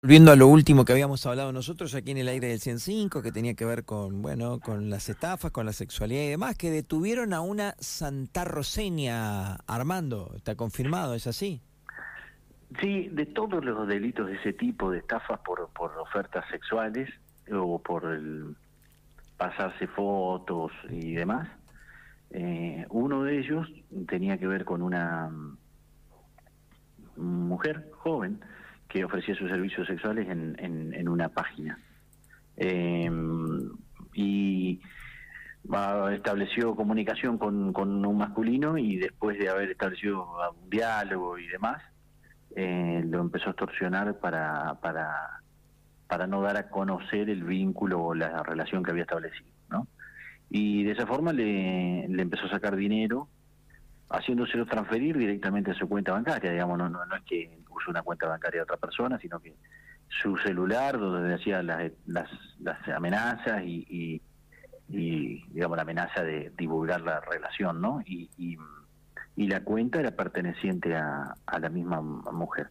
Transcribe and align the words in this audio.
Volviendo 0.00 0.30
a 0.30 0.36
lo 0.36 0.46
último 0.46 0.84
que 0.84 0.92
habíamos 0.92 1.26
hablado 1.26 1.50
nosotros 1.50 1.92
aquí 1.96 2.12
en 2.12 2.18
el 2.18 2.28
aire 2.28 2.46
del 2.46 2.60
105, 2.60 3.20
que 3.20 3.32
tenía 3.32 3.54
que 3.54 3.64
ver 3.64 3.84
con, 3.84 4.22
bueno, 4.22 4.60
con 4.60 4.90
las 4.90 5.08
estafas, 5.08 5.50
con 5.50 5.66
la 5.66 5.72
sexualidad 5.72 6.22
y 6.22 6.28
demás, 6.28 6.56
que 6.56 6.70
detuvieron 6.70 7.32
a 7.32 7.40
una 7.40 7.74
santarroseña, 7.80 9.56
Armando, 9.66 10.34
está 10.36 10.54
confirmado, 10.54 11.14
¿es 11.14 11.26
así? 11.26 11.62
Sí, 12.80 13.08
de 13.08 13.26
todos 13.26 13.64
los 13.64 13.88
delitos 13.88 14.28
de 14.28 14.36
ese 14.36 14.52
tipo, 14.52 14.92
de 14.92 14.98
estafas 14.98 15.40
por, 15.40 15.68
por 15.70 15.90
ofertas 15.98 16.44
sexuales 16.48 17.10
o 17.50 17.82
por 17.82 18.04
el 18.04 18.54
pasarse 19.36 19.88
fotos 19.88 20.70
y 20.90 21.14
demás, 21.14 21.48
eh, 22.30 22.86
uno 22.90 23.24
de 23.24 23.40
ellos 23.40 23.66
tenía 24.06 24.38
que 24.38 24.46
ver 24.46 24.64
con 24.64 24.80
una 24.80 25.28
mujer 27.16 27.90
joven, 27.98 28.40
que 28.88 29.04
ofrecía 29.04 29.34
sus 29.34 29.50
servicios 29.50 29.86
sexuales 29.86 30.28
en, 30.28 30.56
en, 30.58 31.08
una 31.08 31.28
página. 31.28 31.78
Eh, 32.56 33.10
y 34.14 34.80
estableció 36.12 36.74
comunicación 36.74 37.38
con, 37.38 37.72
con, 37.72 38.04
un 38.04 38.18
masculino 38.18 38.78
y 38.78 38.96
después 38.96 39.38
de 39.38 39.48
haber 39.48 39.70
establecido 39.70 40.26
un 40.62 40.70
diálogo 40.70 41.38
y 41.38 41.46
demás, 41.46 41.82
eh, 42.56 43.02
lo 43.06 43.20
empezó 43.20 43.48
a 43.48 43.50
extorsionar 43.50 44.18
para, 44.18 44.80
para, 44.80 45.42
para 46.06 46.26
no 46.26 46.40
dar 46.40 46.56
a 46.56 46.70
conocer 46.70 47.28
el 47.28 47.44
vínculo 47.44 48.02
o 48.02 48.14
la 48.14 48.42
relación 48.42 48.82
que 48.82 48.90
había 48.90 49.02
establecido. 49.02 49.50
¿no? 49.68 49.86
Y 50.48 50.84
de 50.84 50.92
esa 50.92 51.06
forma 51.06 51.32
le 51.32 52.04
empezó 52.04 52.46
a 52.46 52.50
sacar 52.50 52.74
dinero 52.74 53.28
haciéndoselo 54.10 54.66
transferir 54.66 55.16
directamente 55.16 55.70
a 55.70 55.74
su 55.74 55.88
cuenta 55.88 56.12
bancaria, 56.12 56.50
digamos, 56.50 56.78
no, 56.78 56.88
no, 56.88 57.04
no 57.04 57.16
es 57.16 57.22
que 57.24 57.58
use 57.70 57.90
una 57.90 58.02
cuenta 58.02 58.26
bancaria 58.26 58.60
de 58.60 58.62
otra 58.62 58.76
persona, 58.76 59.18
sino 59.18 59.40
que 59.40 59.54
su 60.08 60.36
celular, 60.38 60.98
donde 60.98 61.34
hacía 61.34 61.62
las, 61.62 61.92
las, 62.06 62.30
las 62.60 62.88
amenazas 62.88 63.62
y, 63.64 64.22
y, 64.88 65.44
digamos, 65.50 65.76
la 65.76 65.82
amenaza 65.82 66.22
de 66.22 66.52
divulgar 66.56 67.02
la 67.02 67.20
relación, 67.20 67.80
¿no? 67.80 68.00
Y, 68.06 68.30
y, 68.36 68.56
la 69.46 69.62
cuenta 69.62 70.00
era 70.00 70.10
perteneciente 70.10 70.96
a, 70.96 71.34
a 71.46 71.58
la 71.58 71.68
misma 71.68 72.00
mujer. 72.00 72.70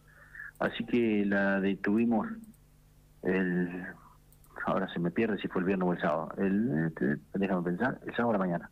Así 0.58 0.84
que 0.84 1.24
la 1.24 1.60
detuvimos 1.60 2.28
el... 3.22 3.86
Ahora 4.66 4.86
se 4.92 4.98
me 4.98 5.10
pierde 5.10 5.38
si 5.38 5.48
fue 5.48 5.62
el 5.62 5.66
viernes 5.66 5.88
o 5.88 5.92
el 5.92 6.00
sábado. 6.00 6.28
El, 6.36 6.92
déjame 7.34 7.62
pensar, 7.62 7.98
el 8.06 8.14
sábado 8.14 8.30
a 8.30 8.32
la 8.34 8.38
mañana. 8.38 8.70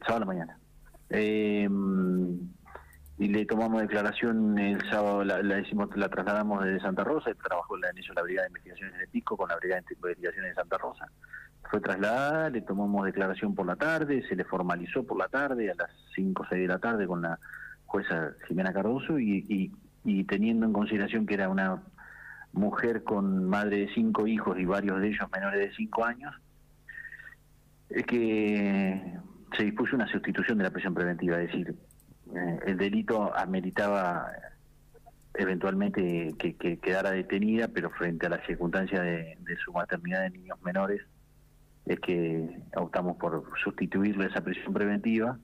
El 0.00 0.06
sábado 0.06 0.16
a 0.16 0.20
la 0.20 0.26
mañana. 0.26 0.58
Eh, 1.10 1.68
y 3.16 3.28
le 3.28 3.46
tomamos 3.46 3.80
declaración 3.80 4.58
el 4.58 4.80
sábado, 4.90 5.24
la, 5.24 5.40
la, 5.40 5.62
la 5.94 6.08
trasladamos 6.08 6.64
desde 6.64 6.80
Santa 6.80 7.04
Rosa, 7.04 7.30
trabajó 7.34 7.76
en 7.76 7.82
la 7.82 8.22
Brigada 8.22 8.46
de 8.46 8.50
Investigaciones 8.50 8.98
de 8.98 9.06
Pico 9.06 9.36
con 9.36 9.48
la 9.48 9.56
Brigada 9.56 9.82
de 9.82 9.94
Investigaciones 9.94 10.50
de 10.50 10.54
Santa 10.54 10.78
Rosa. 10.78 11.06
Fue 11.70 11.80
trasladada, 11.80 12.50
le 12.50 12.62
tomamos 12.62 13.06
declaración 13.06 13.54
por 13.54 13.66
la 13.66 13.76
tarde, 13.76 14.26
se 14.28 14.34
le 14.34 14.44
formalizó 14.44 15.04
por 15.04 15.16
la 15.16 15.28
tarde, 15.28 15.70
a 15.70 15.74
las 15.74 15.90
5 16.16 16.42
o 16.42 16.46
6 16.48 16.62
de 16.62 16.68
la 16.68 16.78
tarde 16.78 17.06
con 17.06 17.22
la 17.22 17.38
jueza 17.86 18.32
Jimena 18.48 18.72
Cardoso 18.72 19.18
y, 19.20 19.72
y, 20.04 20.24
teniendo 20.24 20.66
en 20.66 20.72
consideración 20.72 21.26
que 21.26 21.34
era 21.34 21.48
una 21.48 21.82
mujer 22.52 23.04
con 23.04 23.48
madre 23.48 23.78
de 23.78 23.94
cinco 23.94 24.26
hijos 24.26 24.58
y 24.58 24.64
varios 24.64 25.00
de 25.00 25.08
ellos 25.08 25.30
menores 25.32 25.60
de 25.60 25.74
cinco 25.74 26.04
años, 26.04 26.34
es 27.88 28.04
que 28.04 29.18
se 29.56 29.64
dispuso 29.64 29.96
una 29.96 30.06
sustitución 30.08 30.58
de 30.58 30.64
la 30.64 30.70
prisión 30.70 30.94
preventiva, 30.94 31.40
es 31.40 31.50
decir, 31.50 31.74
eh, 32.34 32.58
el 32.66 32.76
delito 32.76 33.34
ameritaba 33.36 34.26
eventualmente 35.34 36.34
que, 36.38 36.78
quedara 36.78 37.10
detenida, 37.10 37.68
pero 37.68 37.90
frente 37.90 38.26
a 38.26 38.30
la 38.30 38.44
circunstancia 38.46 39.02
de, 39.02 39.36
su 39.64 39.72
maternidad 39.72 40.22
de 40.22 40.30
niños 40.30 40.60
menores, 40.62 41.02
es 41.86 42.00
que 42.00 42.48
optamos 42.76 43.16
por 43.16 43.44
sustituirle 43.62 44.26
esa 44.26 44.40
prisión 44.40 44.72
preventiva 44.72 45.38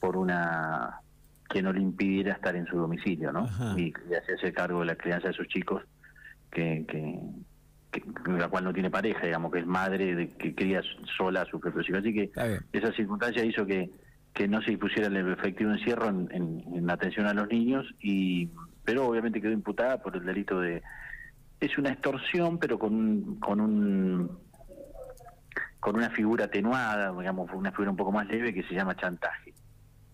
por 0.00 0.16
una 0.16 1.00
que 1.50 1.62
no 1.62 1.72
le 1.72 1.80
impidiera 1.80 2.32
estar 2.32 2.56
en 2.56 2.66
su 2.66 2.76
domicilio, 2.76 3.30
¿no? 3.32 3.46
Y, 3.76 3.92
hacerse 4.16 4.52
cargo 4.52 4.80
de 4.80 4.86
la 4.86 4.96
crianza 4.96 5.28
de 5.28 5.34
sus 5.34 5.48
chicos, 5.48 5.82
que, 6.50 6.84
que, 6.88 7.20
la 8.26 8.48
cual 8.48 8.64
no 8.64 8.72
tiene 8.72 8.90
pareja, 8.90 9.26
digamos, 9.26 9.52
que 9.52 9.60
es 9.60 9.66
madre 9.66 10.14
de 10.14 10.28
que 10.28 10.54
cría 10.54 10.82
sola 11.16 11.42
a 11.42 11.46
sus 11.46 11.60
propios 11.60 11.88
hijos. 11.88 12.00
Así 12.00 12.12
que 12.12 12.30
esa 12.72 12.92
circunstancia 12.92 13.44
hizo 13.44 13.66
que, 13.66 13.90
que 14.32 14.48
no 14.48 14.60
se 14.62 14.70
dispusiera 14.70 15.08
el 15.08 15.16
efectivo 15.32 15.70
encierro 15.70 16.08
en, 16.08 16.28
en, 16.32 16.90
atención 16.90 17.26
a 17.26 17.34
los 17.34 17.48
niños, 17.48 17.86
y 18.00 18.50
pero 18.84 19.06
obviamente 19.06 19.40
quedó 19.40 19.52
imputada 19.52 20.02
por 20.02 20.16
el 20.16 20.24
delito 20.24 20.60
de... 20.60 20.82
Es 21.58 21.76
una 21.78 21.90
extorsión, 21.90 22.58
pero 22.58 22.78
con, 22.78 23.36
con 23.36 23.60
un 23.60 24.46
con 25.80 25.94
una 25.94 26.10
figura 26.10 26.46
atenuada, 26.46 27.12
digamos, 27.16 27.48
una 27.52 27.70
figura 27.70 27.92
un 27.92 27.96
poco 27.96 28.10
más 28.10 28.26
leve 28.26 28.52
que 28.52 28.64
se 28.64 28.74
llama 28.74 28.96
chantaje, 28.96 29.54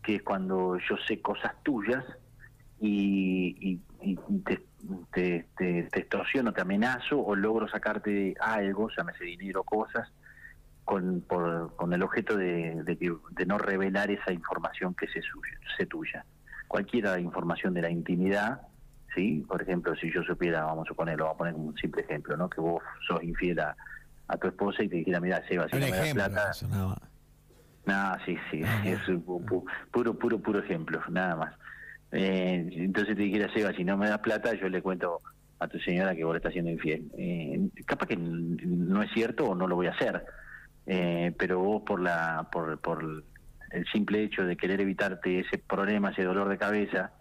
que 0.02 0.16
es 0.16 0.22
cuando 0.22 0.76
yo 0.76 0.96
sé 1.08 1.22
cosas 1.22 1.52
tuyas 1.62 2.04
y, 2.78 3.80
y, 4.02 4.16
te, 4.44 4.60
te, 5.12 5.46
te, 5.56 5.84
te, 5.84 6.00
extorsiono, 6.00 6.52
te 6.52 6.60
amenazo 6.60 7.20
o 7.20 7.34
logro 7.34 7.68
sacarte 7.68 8.34
algo, 8.40 8.88
llámese 8.96 9.24
dinero, 9.24 9.62
cosas, 9.64 10.10
con, 10.84 11.20
por, 11.22 11.74
con 11.76 11.92
el 11.92 12.02
objeto 12.02 12.36
de, 12.36 12.82
de, 12.84 13.46
no 13.46 13.58
revelar 13.58 14.10
esa 14.10 14.32
información 14.32 14.94
que 14.94 15.06
se, 15.08 15.20
se 15.76 15.86
tuya. 15.86 16.24
Cualquiera 16.68 17.20
información 17.20 17.74
de 17.74 17.82
la 17.82 17.90
intimidad, 17.90 18.62
¿sí? 19.14 19.44
Por 19.46 19.62
ejemplo, 19.62 19.94
si 19.96 20.12
yo 20.12 20.22
supiera, 20.22 20.64
vamos 20.64 20.86
a 20.86 20.88
suponerlo, 20.88 21.24
vamos 21.24 21.36
a 21.36 21.38
poner 21.38 21.54
un 21.54 21.76
simple 21.76 22.02
ejemplo, 22.02 22.36
¿no? 22.36 22.48
Que 22.48 22.60
vos 22.60 22.82
sos 23.06 23.22
infiel 23.22 23.60
a, 23.60 23.76
tu 24.40 24.48
esposa 24.48 24.82
y 24.82 24.88
te 24.88 24.96
dijera, 24.96 25.20
mira, 25.20 25.46
Seba, 25.46 25.68
si 25.68 25.76
no 25.76 25.86
me 25.86 25.90
das 25.90 26.14
plata... 26.14 26.52
no, 27.84 28.16
sí, 28.24 28.38
sí, 28.50 28.62
ah, 28.64 28.82
es 28.86 29.00
puro, 29.90 30.14
puro, 30.14 30.38
puro 30.38 30.58
ejemplo, 30.58 31.00
nada 31.10 31.36
más. 31.36 31.54
Eh, 32.12 32.68
entonces 32.72 33.16
te 33.16 33.22
dijera, 33.22 33.52
Seba, 33.52 33.72
si 33.72 33.84
no 33.84 33.96
me 33.96 34.08
das 34.08 34.18
plata, 34.18 34.54
yo 34.54 34.68
le 34.68 34.82
cuento 34.82 35.20
a 35.58 35.68
tu 35.68 35.78
señora 35.78 36.14
que 36.14 36.24
vos 36.24 36.34
le 36.34 36.38
estás 36.38 36.52
siendo 36.52 36.70
infiel. 36.70 37.10
Eh, 37.16 37.68
capaz 37.86 38.06
que 38.06 38.16
no 38.16 39.02
es 39.02 39.10
cierto 39.12 39.46
o 39.46 39.54
no 39.54 39.66
lo 39.66 39.76
voy 39.76 39.86
a 39.86 39.92
hacer, 39.92 40.24
eh, 40.86 41.32
pero 41.38 41.60
vos 41.60 41.82
por, 41.82 42.00
la, 42.00 42.48
por, 42.50 42.78
por 42.80 43.24
el 43.70 43.86
simple 43.92 44.22
hecho 44.22 44.44
de 44.44 44.56
querer 44.56 44.80
evitarte 44.80 45.40
ese 45.40 45.58
problema, 45.58 46.10
ese 46.10 46.24
dolor 46.24 46.48
de 46.48 46.58
cabeza, 46.58 47.12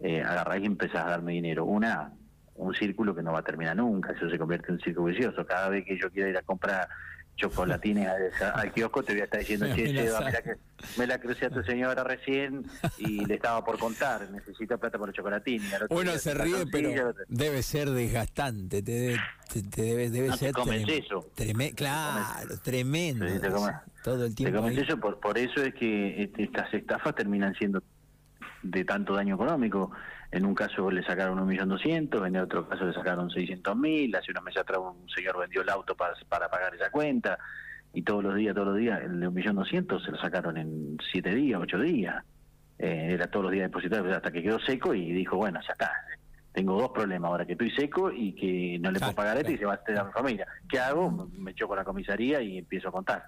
eh, 0.00 0.22
agarrás 0.22 0.60
y 0.60 0.66
empezás 0.66 1.04
a 1.06 1.10
darme 1.10 1.32
dinero. 1.32 1.64
Una, 1.64 2.12
un 2.54 2.74
círculo 2.74 3.14
que 3.14 3.22
no 3.22 3.32
va 3.32 3.40
a 3.40 3.44
terminar 3.44 3.76
nunca, 3.76 4.12
eso 4.12 4.28
se 4.28 4.38
convierte 4.38 4.68
en 4.68 4.74
un 4.74 4.80
círculo 4.80 5.06
vicioso. 5.06 5.44
Cada 5.46 5.70
vez 5.70 5.84
que 5.84 5.98
yo 5.98 6.10
quiera 6.10 6.28
ir 6.28 6.36
a 6.36 6.42
comprar 6.42 6.86
chocolatines 7.36 8.08
al 8.40 8.72
kiosco, 8.72 9.02
te 9.02 9.12
voy 9.12 9.20
a 9.20 9.24
estar 9.24 9.40
diciendo, 9.40 9.66
che, 9.74 9.84
que 9.84 10.56
me 10.96 11.06
la 11.06 11.18
crucé 11.18 11.46
a 11.46 11.50
tu 11.50 11.62
señora 11.62 12.02
recién 12.02 12.64
y 12.98 13.24
le 13.26 13.34
estaba 13.34 13.64
por 13.64 13.78
contar, 13.78 14.28
necesito 14.30 14.78
plata 14.78 14.98
por 14.98 15.08
los 15.08 15.16
chocolatines. 15.16 15.72
Uno 15.90 16.12
se 16.18 16.34
ríe, 16.34 16.66
pero 16.70 17.14
debe 17.28 17.62
ser 17.62 17.90
desgastante, 17.90 18.82
te 18.82 18.92
debe, 18.92 20.10
debe, 20.10 20.32
ser 20.36 20.54
eso. 20.88 21.30
claro, 21.74 22.58
tremendo. 22.62 23.26
todo 24.02 24.26
el 24.26 24.34
tiempo. 24.34 24.66
eso, 24.68 24.98
por, 24.98 25.20
por 25.20 25.38
eso 25.38 25.62
es 25.62 25.74
que 25.74 26.24
este, 26.24 26.44
estas 26.44 26.72
estafas 26.72 27.14
terminan 27.14 27.54
siendo 27.54 27.82
de 28.70 28.84
tanto 28.84 29.14
daño 29.14 29.34
económico. 29.34 29.92
En 30.30 30.44
un 30.44 30.54
caso 30.54 30.90
le 30.90 31.02
sacaron 31.02 31.38
un 31.38 31.46
millón 31.46 31.68
doscientos, 31.68 32.26
en 32.26 32.36
otro 32.36 32.68
caso 32.68 32.84
le 32.84 32.92
sacaron 32.92 33.30
seiscientos 33.30 33.76
mil, 33.76 34.14
hace 34.14 34.32
unos 34.32 34.42
meses 34.42 34.62
atrás 34.62 34.80
un 34.80 35.08
señor 35.08 35.38
vendió 35.38 35.62
el 35.62 35.68
auto 35.68 35.94
para, 35.94 36.14
para 36.28 36.48
pagar 36.48 36.74
esa 36.74 36.90
cuenta, 36.90 37.38
y 37.92 38.02
todos 38.02 38.24
los 38.24 38.34
días, 38.34 38.54
todos 38.54 38.68
los 38.68 38.76
días, 38.76 39.00
el 39.02 39.20
de 39.20 39.28
un 39.28 39.34
millón 39.34 39.56
doscientos 39.56 40.04
se 40.04 40.10
lo 40.10 40.18
sacaron 40.18 40.56
en 40.56 40.98
siete 41.10 41.34
días, 41.34 41.60
ocho 41.62 41.78
días. 41.78 42.22
Eh, 42.78 43.12
era 43.12 43.26
todos 43.28 43.44
los 43.44 43.52
días 43.52 43.70
depositado 43.70 44.12
hasta 44.14 44.30
que 44.30 44.42
quedó 44.42 44.58
seco 44.58 44.92
y 44.92 45.10
dijo, 45.12 45.36
bueno, 45.36 45.60
ya 45.66 45.72
está, 45.72 45.90
tengo 46.52 46.78
dos 46.78 46.90
problemas 46.90 47.30
ahora, 47.30 47.46
que 47.46 47.52
estoy 47.52 47.70
seco 47.70 48.10
y 48.10 48.34
que 48.34 48.78
no 48.80 48.90
le 48.90 48.98
puedo 48.98 49.14
pagar 49.14 49.38
esto 49.38 49.52
y 49.52 49.58
se 49.58 49.64
va 49.64 49.72
a 49.72 49.76
hacer 49.76 49.98
a 49.98 50.04
mi 50.04 50.12
familia. 50.12 50.46
¿Qué 50.68 50.78
hago? 50.78 51.30
Me 51.32 51.52
echo 51.52 51.68
con 51.68 51.76
la 51.76 51.84
comisaría 51.84 52.42
y 52.42 52.58
empiezo 52.58 52.88
a 52.88 52.92
contar. 52.92 53.24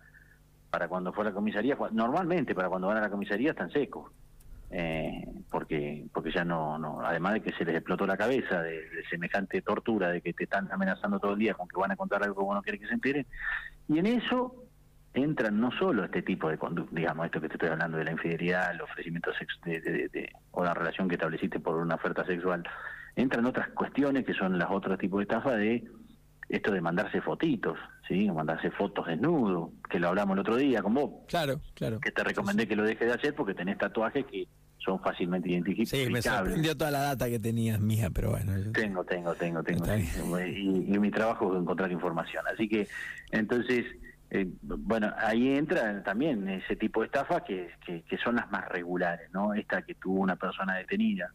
Para 0.70 0.88
cuando 0.88 1.12
fue 1.12 1.24
a 1.24 1.28
la 1.28 1.32
comisaría, 1.32 1.76
normalmente 1.92 2.54
para 2.54 2.68
cuando 2.68 2.88
van 2.88 2.98
a 2.98 3.02
la 3.02 3.10
comisaría 3.10 3.50
están 3.50 3.70
secos 3.70 4.10
eh, 4.70 5.24
porque 5.50 6.04
porque 6.12 6.30
ya 6.30 6.44
no, 6.44 6.78
no, 6.78 7.00
además 7.00 7.34
de 7.34 7.40
que 7.40 7.52
se 7.52 7.64
les 7.64 7.76
explotó 7.76 8.06
la 8.06 8.16
cabeza 8.16 8.62
de, 8.62 8.82
semejante 9.08 9.62
tortura, 9.62 10.10
de 10.10 10.20
que 10.20 10.32
te 10.32 10.44
están 10.44 10.70
amenazando 10.70 11.18
todo 11.18 11.32
el 11.32 11.38
día 11.38 11.54
con 11.54 11.68
que 11.68 11.78
van 11.78 11.90
a 11.90 11.96
contar 11.96 12.22
algo 12.22 12.36
que 12.36 12.44
vos 12.44 12.54
no 12.54 12.62
quieres 12.62 12.80
que 12.80 12.88
se 12.88 12.94
entere, 12.94 13.26
y 13.88 13.98
en 13.98 14.06
eso 14.06 14.64
entran 15.14 15.58
no 15.58 15.70
solo 15.72 16.04
este 16.04 16.22
tipo 16.22 16.50
de 16.50 16.58
conducta, 16.58 16.94
digamos, 16.94 17.26
esto 17.26 17.40
que 17.40 17.48
te 17.48 17.54
estoy 17.54 17.70
hablando 17.70 17.96
de 17.96 18.04
la 18.04 18.12
infidelidad, 18.12 18.72
el 18.72 18.82
ofrecimiento 18.82 19.30
de, 19.64 19.80
de, 19.80 20.32
o 20.50 20.64
la 20.64 20.74
relación 20.74 21.08
que 21.08 21.14
estableciste 21.14 21.60
por 21.60 21.76
una 21.76 21.94
oferta 21.94 22.24
sexual, 22.26 22.62
entran 23.16 23.46
otras 23.46 23.68
cuestiones 23.70 24.24
que 24.24 24.34
son 24.34 24.58
las 24.58 24.70
otros 24.70 24.98
tipos 24.98 25.18
de 25.18 25.22
estafa 25.22 25.56
de 25.56 25.84
esto 26.48 26.72
de 26.72 26.80
mandarse 26.80 27.20
fotitos, 27.20 27.78
¿sí? 28.06 28.30
Mandarse 28.30 28.70
fotos 28.70 29.06
desnudo, 29.06 29.72
que 29.88 29.98
lo 29.98 30.08
hablamos 30.08 30.34
el 30.34 30.40
otro 30.40 30.56
día 30.56 30.82
con 30.82 30.94
vos. 30.94 31.10
Claro, 31.28 31.60
claro. 31.74 32.00
Que 32.00 32.10
te 32.10 32.24
recomendé 32.24 32.66
que 32.66 32.76
lo 32.76 32.84
dejes 32.84 33.06
de 33.06 33.14
hacer 33.14 33.34
porque 33.34 33.54
tenés 33.54 33.76
tatuajes 33.76 34.24
que 34.24 34.48
son 34.78 35.00
fácilmente 35.00 35.50
identificables. 35.50 36.06
Sí, 36.06 36.10
me 36.10 36.22
sorprendió 36.22 36.76
toda 36.76 36.90
la 36.90 37.02
data 37.02 37.28
que 37.28 37.38
tenías 37.38 37.80
mía, 37.80 38.10
pero 38.10 38.30
bueno. 38.30 38.52
Tengo, 38.72 39.04
tengo, 39.04 39.34
tengo, 39.34 39.62
tengo. 39.62 39.84
Y, 40.40 40.86
y, 40.88 40.98
mi 40.98 41.10
trabajo 41.10 41.54
es 41.54 41.60
encontrar 41.60 41.90
información. 41.90 42.44
Así 42.52 42.68
que, 42.68 42.88
entonces, 43.32 43.84
eh, 44.30 44.46
bueno, 44.60 45.12
ahí 45.18 45.56
entra 45.56 46.02
también 46.02 46.48
ese 46.48 46.76
tipo 46.76 47.00
de 47.00 47.06
estafas 47.06 47.42
que, 47.42 47.70
que, 47.84 48.18
son 48.18 48.36
las 48.36 48.50
más 48.50 48.68
regulares, 48.68 49.30
¿no? 49.32 49.54
Esta 49.54 49.82
que 49.82 49.94
tuvo 49.94 50.20
una 50.20 50.36
persona 50.36 50.76
detenida 50.76 51.32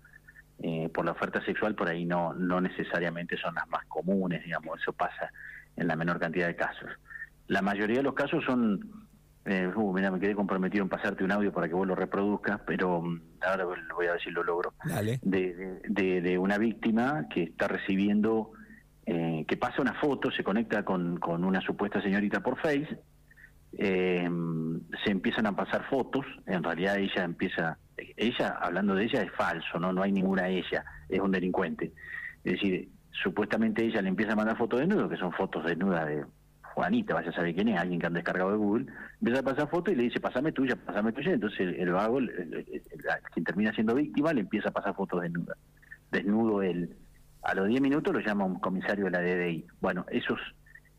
eh, 0.60 0.90
por 0.94 1.04
la 1.06 1.12
oferta 1.12 1.44
sexual, 1.44 1.74
por 1.76 1.90
ahí 1.90 2.06
no, 2.06 2.34
no 2.34 2.62
necesariamente 2.62 3.36
son 3.38 3.56
las 3.56 3.68
más 3.70 3.86
comunes, 3.86 4.44
digamos, 4.44 4.80
eso 4.80 4.94
pasa 4.94 5.32
en 5.76 5.88
la 5.88 5.96
menor 5.96 6.20
cantidad 6.20 6.48
de 6.48 6.56
casos. 6.56 6.90
La 7.48 7.62
mayoría 7.62 7.98
de 7.98 8.04
los 8.04 8.14
casos 8.14 8.44
son 8.46 9.08
eh, 9.46 9.68
uh, 9.76 9.94
mira, 9.94 10.10
me 10.10 10.20
quedé 10.20 10.36
comprometido 10.36 10.84
en 10.84 10.90
pasarte 10.90 11.24
un 11.24 11.32
audio 11.32 11.52
para 11.52 11.68
que 11.68 11.74
vos 11.74 11.86
lo 11.86 11.96
reproduzcas, 11.96 12.62
pero 12.66 13.02
mm, 13.02 13.22
ahora 13.42 13.66
voy 13.66 14.08
a 14.08 14.14
ver 14.14 14.22
si 14.22 14.30
lo 14.30 14.44
logro. 14.44 14.74
De, 15.22 15.82
de, 16.22 16.38
una 16.38 16.58
víctima 16.58 17.28
que 17.30 17.44
está 17.44 17.68
recibiendo, 17.68 18.52
eh, 19.06 19.44
que 19.48 19.58
pasa 19.58 19.82
una 19.82 19.96
foto, 19.96 20.32
se 20.32 20.44
conecta 20.44 20.86
con, 20.86 21.18
con 21.18 21.44
una 21.44 21.60
supuesta 21.60 22.02
señorita 22.02 22.40
por 22.40 22.58
Face, 22.58 22.98
eh, 23.78 24.30
se 25.04 25.12
empiezan 25.12 25.48
a 25.48 25.56
pasar 25.56 25.90
fotos, 25.90 26.26
en 26.46 26.64
realidad 26.64 26.98
ella 26.98 27.24
empieza, 27.24 27.78
ella, 27.98 28.58
hablando 28.62 28.96
de 28.96 29.06
ella, 29.06 29.24
es 29.24 29.32
falso, 29.34 29.78
no, 29.78 29.92
no 29.92 30.04
hay 30.04 30.14
ninguna 30.14 30.48
ella, 30.48 30.86
es 31.10 31.20
un 31.20 31.32
delincuente. 31.32 31.92
Es 32.46 32.54
decir, 32.54 32.90
supuestamente 33.12 33.84
ella 33.84 34.02
le 34.02 34.10
empieza 34.10 34.34
a 34.34 34.38
mandar 34.38 34.58
fotos 34.58 34.80
de 34.80 34.88
nudo, 34.88 35.10
que 35.10 35.18
son 35.18 35.34
fotos 35.34 35.66
desnudas 35.66 36.08
de 36.08 36.24
Juanita, 36.74 37.14
vaya 37.14 37.30
a 37.30 37.34
saber 37.34 37.54
quién 37.54 37.68
es, 37.68 37.80
alguien 37.80 38.00
que 38.00 38.08
han 38.08 38.14
descargado 38.14 38.52
de 38.52 38.58
Google, 38.58 38.86
empieza 39.20 39.42
a 39.42 39.44
pasar 39.44 39.70
foto 39.70 39.92
y 39.92 39.96
le 39.96 40.04
dice, 40.04 40.20
pasame 40.20 40.52
tuya, 40.52 40.76
pasame 40.76 41.14
tuya, 41.14 41.34
entonces 41.34 41.76
el, 41.78 41.92
vago, 41.92 42.20
quien 43.34 43.44
termina 43.46 43.72
siendo 43.74 43.94
víctima, 43.96 44.34
le 44.34 44.42
empieza 44.42 44.70
a 44.70 44.72
pasar 44.72 44.96
fotos 44.96 45.22
desnudas. 45.22 45.58
Desnudo 46.12 46.62
él. 46.62 46.96
A 47.44 47.54
los 47.54 47.68
10 47.68 47.82
minutos 47.82 48.14
lo 48.14 48.20
llama 48.22 48.46
un 48.46 48.60
comisario 48.60 49.06
de 49.06 49.12
la 49.12 49.22
DDI. 49.22 49.66
Bueno, 49.82 50.06
esos 50.10 50.40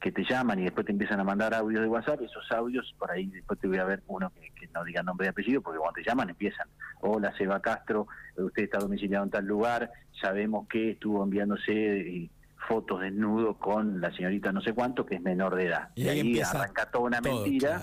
que 0.01 0.13
te 0.13 0.23
llaman 0.23 0.59
y 0.59 0.65
después 0.65 0.85
te 0.85 0.93
empiezan 0.93 1.19
a 1.21 1.25
mandar 1.25 1.55
audios 1.55 1.81
de 1.81 1.89
WhatsApp, 1.89 2.21
esos 2.21 2.53
audios, 2.53 2.95
por 2.99 3.11
ahí 3.11 3.27
después 3.27 3.59
te 3.59 3.67
voy 3.67 3.79
a 3.79 3.85
ver 3.85 4.03
uno 4.07 4.31
que, 4.35 4.69
no 4.75 4.85
diga 4.85 5.03
nombre 5.03 5.27
y 5.27 5.31
apellido, 5.31 5.63
porque 5.63 5.79
cuando 5.79 5.95
te 5.95 6.05
llaman 6.05 6.29
empiezan, 6.29 6.69
hola 7.01 7.33
Seba 7.39 7.61
Castro, 7.61 8.07
usted 8.37 8.65
está 8.65 8.79
domiciliado 8.79 9.25
en 9.25 9.31
tal 9.31 9.47
lugar, 9.47 9.91
sabemos 10.21 10.69
que 10.69 10.91
estuvo 10.91 11.25
enviándose 11.25 12.29
fotos 12.69 13.01
desnudo 13.01 13.59
con 13.59 14.01
la 14.01 14.13
señorita 14.13 14.53
no 14.53 14.61
sé 14.61 14.73
cuánto, 14.73 15.05
que 15.05 15.17
es 15.17 15.23
menor 15.23 15.55
de 15.55 15.67
edad. 15.67 15.91
Y, 15.95 16.09
ahí, 16.09 16.41
arranca 16.41 16.91
toda 16.91 17.05
una 17.05 17.21
mentira, 17.21 17.83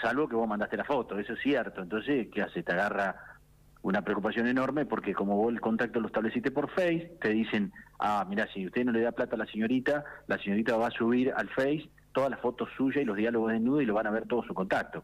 salvo 0.00 0.28
que 0.28 0.36
vos 0.36 0.48
mandaste 0.48 0.76
la 0.76 0.84
foto, 0.84 1.18
eso 1.18 1.34
es 1.34 1.40
cierto. 1.40 1.82
Entonces, 1.82 2.28
¿qué 2.32 2.42
hace? 2.42 2.62
Te 2.62 2.72
agarra 2.72 3.16
una 3.82 4.02
preocupación 4.02 4.46
enorme 4.46 4.86
porque 4.86 5.12
como 5.14 5.36
vos 5.36 5.52
el 5.52 5.60
contacto 5.60 6.00
lo 6.00 6.06
estableciste 6.06 6.50
por 6.50 6.70
Face, 6.70 7.16
te 7.20 7.30
dicen, 7.30 7.72
ah, 7.98 8.24
mira, 8.28 8.46
si 8.52 8.66
usted 8.66 8.84
no 8.84 8.92
le 8.92 9.00
da 9.00 9.12
plata 9.12 9.34
a 9.34 9.38
la 9.38 9.46
señorita, 9.46 10.04
la 10.26 10.38
señorita 10.38 10.76
va 10.76 10.88
a 10.88 10.90
subir 10.90 11.32
al 11.36 11.48
Face 11.48 11.90
todas 12.12 12.30
las 12.30 12.40
fotos 12.40 12.68
suyas 12.76 13.02
y 13.02 13.06
los 13.06 13.16
diálogos 13.16 13.52
desnudos 13.52 13.82
y 13.82 13.86
lo 13.86 13.94
van 13.94 14.06
a 14.06 14.10
ver 14.10 14.26
todo 14.26 14.42
su 14.44 14.54
contacto. 14.54 15.00